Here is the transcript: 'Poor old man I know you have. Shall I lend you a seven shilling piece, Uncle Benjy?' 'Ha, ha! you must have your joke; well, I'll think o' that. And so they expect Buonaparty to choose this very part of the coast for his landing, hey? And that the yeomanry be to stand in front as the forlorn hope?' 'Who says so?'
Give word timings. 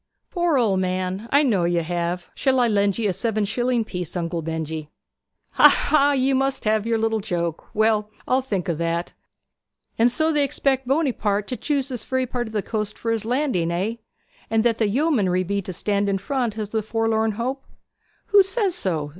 'Poor 0.31 0.57
old 0.57 0.79
man 0.79 1.29
I 1.31 1.43
know 1.43 1.63
you 1.65 1.83
have. 1.83 2.31
Shall 2.33 2.59
I 2.59 2.67
lend 2.67 2.97
you 2.97 3.07
a 3.07 3.13
seven 3.13 3.45
shilling 3.45 3.85
piece, 3.85 4.17
Uncle 4.17 4.41
Benjy?' 4.41 4.89
'Ha, 5.51 5.69
ha! 5.69 6.11
you 6.13 6.33
must 6.33 6.65
have 6.65 6.87
your 6.87 7.19
joke; 7.19 7.67
well, 7.75 8.09
I'll 8.27 8.41
think 8.41 8.67
o' 8.67 8.73
that. 8.73 9.13
And 9.99 10.11
so 10.11 10.31
they 10.33 10.43
expect 10.43 10.87
Buonaparty 10.87 11.45
to 11.49 11.55
choose 11.55 11.89
this 11.89 12.03
very 12.03 12.25
part 12.25 12.47
of 12.47 12.53
the 12.53 12.63
coast 12.63 12.97
for 12.97 13.11
his 13.11 13.25
landing, 13.25 13.69
hey? 13.69 14.01
And 14.49 14.63
that 14.63 14.79
the 14.79 14.87
yeomanry 14.87 15.43
be 15.43 15.61
to 15.61 15.71
stand 15.71 16.09
in 16.09 16.17
front 16.17 16.57
as 16.57 16.71
the 16.71 16.81
forlorn 16.81 17.33
hope?' 17.33 17.63
'Who 18.29 18.41
says 18.41 18.73
so?' 18.73 19.09